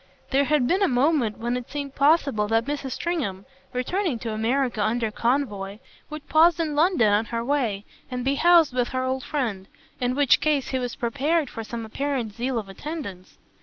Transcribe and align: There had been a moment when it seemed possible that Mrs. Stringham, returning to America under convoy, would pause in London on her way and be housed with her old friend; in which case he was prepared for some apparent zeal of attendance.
There 0.31 0.45
had 0.45 0.65
been 0.67 0.81
a 0.81 0.87
moment 0.87 1.37
when 1.37 1.55
it 1.55 1.69
seemed 1.69 1.93
possible 1.93 2.47
that 2.47 2.65
Mrs. 2.65 2.93
Stringham, 2.93 3.45
returning 3.71 4.17
to 4.17 4.31
America 4.33 4.81
under 4.83 5.11
convoy, 5.11 5.77
would 6.09 6.27
pause 6.27 6.59
in 6.59 6.73
London 6.73 7.13
on 7.13 7.25
her 7.25 7.45
way 7.45 7.85
and 8.09 8.25
be 8.25 8.33
housed 8.33 8.73
with 8.73 8.87
her 8.87 9.03
old 9.03 9.23
friend; 9.23 9.67
in 9.99 10.15
which 10.15 10.41
case 10.41 10.69
he 10.69 10.79
was 10.79 10.95
prepared 10.95 11.51
for 11.51 11.63
some 11.63 11.85
apparent 11.85 12.33
zeal 12.33 12.57
of 12.57 12.67
attendance. 12.67 13.37